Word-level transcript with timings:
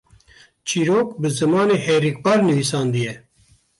çîrok 0.67 1.09
bi 1.21 1.29
zimanê 1.37 1.77
herikbar 1.87 2.39
nivîsandiye 2.47 3.13